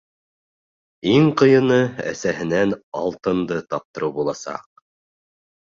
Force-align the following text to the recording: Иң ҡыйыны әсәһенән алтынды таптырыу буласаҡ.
Иң 1.11 1.29
ҡыйыны 1.41 1.77
әсәһенән 2.13 2.75
алтынды 3.03 3.61
таптырыу 3.77 4.13
буласаҡ. 4.21 4.71